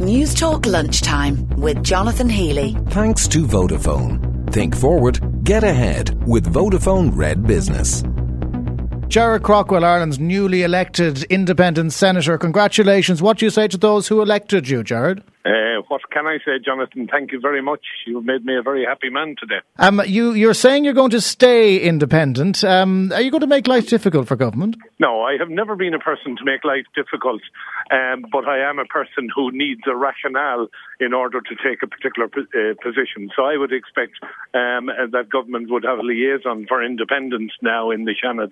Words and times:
News 0.00 0.34
Talk 0.34 0.66
Lunchtime 0.66 1.48
with 1.56 1.82
Jonathan 1.82 2.28
Healy. 2.28 2.76
Thanks 2.90 3.26
to 3.28 3.46
Vodafone. 3.46 4.52
Think 4.52 4.76
forward, 4.76 5.20
get 5.42 5.64
ahead 5.64 6.22
with 6.28 6.52
Vodafone 6.52 7.16
Red 7.16 7.46
Business. 7.46 8.02
Gerard 9.08 9.42
Craughwell, 9.42 9.86
Ireland's 9.86 10.18
newly 10.18 10.64
elected 10.64 11.22
independent 11.24 11.94
senator. 11.94 12.36
Congratulations. 12.36 13.22
What 13.22 13.38
do 13.38 13.46
you 13.46 13.50
say 13.50 13.68
to 13.68 13.78
those 13.78 14.06
who 14.06 14.20
elected 14.20 14.68
you, 14.68 14.82
Gerard? 14.82 15.22
Uh, 15.46 15.80
what 15.86 16.00
can 16.10 16.26
I 16.26 16.38
say, 16.44 16.58
Jonathan? 16.64 17.06
Thank 17.08 17.30
you 17.30 17.38
very 17.38 17.62
much. 17.62 17.84
You've 18.04 18.24
made 18.24 18.44
me 18.44 18.56
a 18.56 18.62
very 18.62 18.84
happy 18.84 19.10
man 19.10 19.36
today. 19.38 19.60
Um, 19.76 20.02
you, 20.04 20.32
you're 20.32 20.54
saying 20.54 20.84
you're 20.84 20.92
going 20.92 21.12
to 21.12 21.20
stay 21.20 21.78
independent. 21.78 22.64
Um, 22.64 23.12
are 23.12 23.20
you 23.20 23.30
going 23.30 23.42
to 23.42 23.46
make 23.46 23.68
life 23.68 23.86
difficult 23.86 24.26
for 24.26 24.34
government? 24.34 24.76
No, 24.98 25.22
I 25.22 25.36
have 25.38 25.48
never 25.48 25.76
been 25.76 25.94
a 25.94 26.00
person 26.00 26.36
to 26.36 26.44
make 26.44 26.64
life 26.64 26.86
difficult, 26.96 27.42
um, 27.92 28.24
but 28.32 28.48
I 28.48 28.68
am 28.68 28.80
a 28.80 28.86
person 28.86 29.28
who 29.32 29.52
needs 29.52 29.82
a 29.86 29.94
rationale 29.94 30.66
in 30.98 31.14
order 31.14 31.40
to 31.40 31.54
take 31.62 31.80
a 31.82 31.86
particular 31.86 32.26
uh, 32.26 32.74
position. 32.82 33.30
So 33.36 33.44
I 33.44 33.56
would 33.56 33.72
expect 33.72 34.14
um, 34.52 34.86
that 35.12 35.28
government 35.30 35.70
would 35.70 35.84
have 35.84 36.00
a 36.00 36.02
liaison 36.02 36.66
for 36.66 36.82
independents 36.82 37.54
now 37.62 37.92
in 37.92 38.04
the 38.04 38.14
Seanad, 38.20 38.50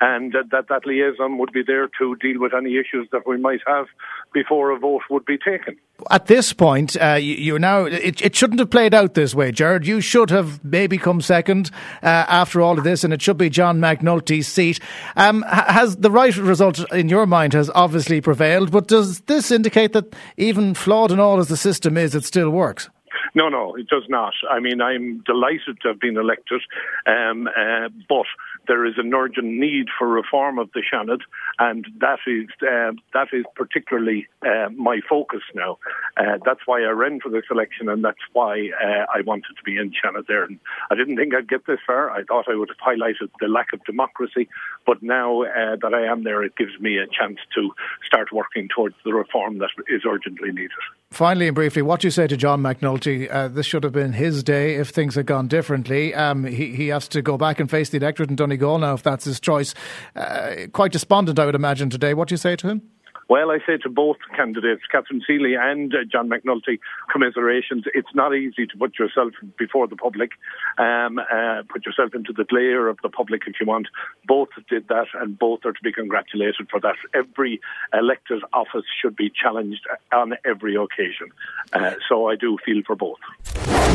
and 0.00 0.36
uh, 0.36 0.44
that 0.52 0.68
that 0.68 0.86
liaison 0.86 1.38
would 1.38 1.52
be 1.52 1.64
there 1.66 1.88
to 1.98 2.14
deal 2.16 2.40
with 2.40 2.52
any 2.54 2.76
issues 2.76 3.08
that 3.10 3.26
we 3.26 3.36
might 3.36 3.62
have 3.66 3.86
before 4.32 4.70
a 4.70 4.78
vote 4.78 5.02
would 5.10 5.24
be 5.24 5.38
taken. 5.38 5.76
At 6.10 6.26
this 6.26 6.52
point, 6.52 6.96
uh, 7.00 7.14
you, 7.14 7.56
are 7.56 7.58
now. 7.58 7.84
It, 7.84 8.20
it, 8.20 8.36
shouldn't 8.36 8.60
have 8.60 8.70
played 8.70 8.94
out 8.94 9.14
this 9.14 9.34
way, 9.34 9.50
Gerard. 9.50 9.86
You 9.86 10.00
should 10.00 10.30
have 10.30 10.62
maybe 10.62 10.98
come 10.98 11.20
second 11.20 11.70
uh, 12.02 12.06
after 12.28 12.60
all 12.60 12.78
of 12.78 12.84
this, 12.84 13.02
and 13.02 13.12
it 13.12 13.22
should 13.22 13.38
be 13.38 13.48
John 13.48 13.78
McNulty's 13.78 14.46
seat. 14.46 14.78
Um, 15.16 15.42
has 15.48 15.96
the 15.96 16.10
right 16.10 16.36
result 16.36 16.80
in 16.92 17.08
your 17.08 17.26
mind 17.26 17.54
has 17.54 17.70
obviously 17.74 18.20
prevailed, 18.20 18.70
but 18.70 18.88
does 18.88 19.20
this 19.20 19.50
indicate 19.50 19.94
that 19.94 20.14
even 20.36 20.74
flawed 20.74 21.10
and 21.10 21.20
all 21.20 21.38
as 21.38 21.48
the 21.48 21.56
system 21.56 21.96
is, 21.96 22.14
it 22.14 22.24
still 22.24 22.50
works? 22.50 22.90
No, 23.36 23.50
no, 23.50 23.74
it 23.74 23.86
does 23.88 24.04
not. 24.08 24.32
I 24.50 24.60
mean, 24.60 24.80
I'm 24.80 25.22
delighted 25.26 25.78
to 25.82 25.88
have 25.88 26.00
been 26.00 26.16
elected, 26.16 26.62
um, 27.06 27.46
uh, 27.48 27.90
but 28.08 28.24
there 28.66 28.86
is 28.86 28.94
an 28.96 29.12
urgent 29.12 29.46
need 29.46 29.88
for 29.96 30.08
reform 30.08 30.58
of 30.58 30.70
the 30.72 30.82
Seanad, 30.90 31.20
and 31.58 31.86
that 32.00 32.20
is 32.26 32.48
uh, 32.62 32.92
that 33.12 33.28
is 33.34 33.44
particularly 33.54 34.26
uh, 34.40 34.70
my 34.74 35.00
focus 35.06 35.42
now. 35.54 35.76
Uh, 36.16 36.38
that's 36.46 36.60
why 36.64 36.80
I 36.80 36.88
ran 36.92 37.20
for 37.20 37.28
this 37.28 37.44
election, 37.50 37.90
and 37.90 38.02
that's 38.02 38.24
why 38.32 38.70
uh, 38.82 39.04
I 39.14 39.20
wanted 39.20 39.54
to 39.54 39.62
be 39.66 39.76
in 39.76 39.92
Seanad 39.92 40.26
there. 40.26 40.44
And 40.44 40.58
I 40.90 40.94
didn't 40.94 41.18
think 41.18 41.34
I'd 41.34 41.46
get 41.46 41.66
this 41.66 41.80
far. 41.86 42.10
I 42.10 42.22
thought 42.24 42.46
I 42.48 42.54
would 42.54 42.70
have 42.70 42.78
highlighted 42.78 43.28
the 43.38 43.48
lack 43.48 43.74
of 43.74 43.84
democracy, 43.84 44.48
but 44.86 45.02
now 45.02 45.42
uh, 45.42 45.76
that 45.82 45.92
I 45.92 46.10
am 46.10 46.24
there, 46.24 46.42
it 46.42 46.56
gives 46.56 46.80
me 46.80 46.96
a 46.96 47.06
chance 47.06 47.38
to 47.54 47.70
start 48.02 48.32
working 48.32 48.68
towards 48.74 48.94
the 49.04 49.12
reform 49.12 49.58
that 49.58 49.70
is 49.88 50.04
urgently 50.08 50.52
needed. 50.52 50.70
Finally 51.10 51.48
and 51.48 51.54
briefly, 51.54 51.82
what 51.82 52.00
do 52.00 52.06
you 52.06 52.10
say 52.10 52.26
to 52.26 52.36
John 52.36 52.62
McNulty? 52.62 53.25
Uh, 53.28 53.48
this 53.48 53.66
should 53.66 53.84
have 53.84 53.92
been 53.92 54.12
his 54.12 54.42
day 54.42 54.76
if 54.76 54.90
things 54.90 55.14
had 55.14 55.26
gone 55.26 55.48
differently. 55.48 56.14
Um, 56.14 56.44
he, 56.44 56.74
he 56.74 56.88
has 56.88 57.08
to 57.08 57.22
go 57.22 57.36
back 57.36 57.60
and 57.60 57.70
face 57.70 57.90
the 57.90 57.98
electorate 57.98 58.30
in 58.30 58.36
Donegal 58.36 58.78
now 58.78 58.94
if 58.94 59.02
that's 59.02 59.24
his 59.24 59.40
choice. 59.40 59.74
Uh, 60.14 60.66
quite 60.72 60.92
despondent, 60.92 61.38
I 61.38 61.46
would 61.46 61.54
imagine, 61.54 61.90
today. 61.90 62.14
What 62.14 62.28
do 62.28 62.32
you 62.32 62.38
say 62.38 62.56
to 62.56 62.68
him? 62.68 62.82
Well, 63.28 63.50
I 63.50 63.58
say 63.66 63.76
to 63.78 63.88
both 63.88 64.18
candidates, 64.36 64.82
Catherine 64.90 65.22
Seeley 65.26 65.54
and 65.54 65.92
uh, 65.92 65.98
John 66.10 66.28
McNulty, 66.28 66.78
commiserations. 67.12 67.84
It's 67.92 68.14
not 68.14 68.34
easy 68.34 68.66
to 68.66 68.78
put 68.78 68.98
yourself 68.98 69.32
before 69.58 69.88
the 69.88 69.96
public, 69.96 70.30
um, 70.78 71.18
uh, 71.18 71.62
put 71.68 71.84
yourself 71.84 72.14
into 72.14 72.32
the 72.32 72.44
glare 72.44 72.86
of 72.88 72.98
the 73.02 73.08
public 73.08 73.42
if 73.46 73.54
you 73.60 73.66
want. 73.66 73.88
Both 74.26 74.50
did 74.70 74.86
that, 74.88 75.06
and 75.14 75.36
both 75.36 75.64
are 75.64 75.72
to 75.72 75.82
be 75.82 75.92
congratulated 75.92 76.68
for 76.70 76.78
that. 76.80 76.96
Every 77.14 77.60
elected 77.92 78.42
office 78.52 78.84
should 79.02 79.16
be 79.16 79.30
challenged 79.30 79.86
on 80.12 80.34
every 80.44 80.76
occasion. 80.76 81.32
Uh, 81.72 81.94
so 82.08 82.28
I 82.28 82.36
do 82.36 82.58
feel 82.64 82.82
for 82.86 82.94
both. 82.94 83.18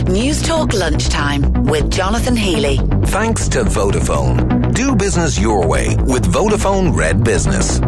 News 0.08 0.42
Talk 0.42 0.74
Lunchtime 0.74 1.66
with 1.66 1.90
Jonathan 1.90 2.36
Healy. 2.36 2.78
Thanks 3.06 3.48
to 3.50 3.64
Vodafone. 3.64 4.74
Do 4.74 4.96
business 4.96 5.40
your 5.40 5.68
way 5.68 5.96
with 5.96 6.26
Vodafone 6.26 6.96
Red 6.96 7.24
Business. 7.24 7.80